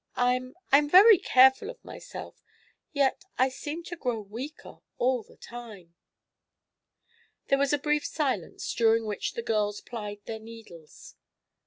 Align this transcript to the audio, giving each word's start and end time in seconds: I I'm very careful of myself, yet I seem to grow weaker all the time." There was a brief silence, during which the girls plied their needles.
I 0.15 0.39
I'm 0.71 0.89
very 0.89 1.19
careful 1.19 1.69
of 1.69 1.85
myself, 1.85 2.41
yet 2.91 3.23
I 3.37 3.49
seem 3.49 3.83
to 3.83 3.95
grow 3.95 4.19
weaker 4.19 4.79
all 4.97 5.21
the 5.21 5.37
time." 5.37 5.93
There 7.49 7.59
was 7.59 7.71
a 7.71 7.77
brief 7.77 8.05
silence, 8.07 8.73
during 8.73 9.05
which 9.05 9.33
the 9.33 9.43
girls 9.43 9.79
plied 9.79 10.21
their 10.25 10.39
needles. 10.39 11.13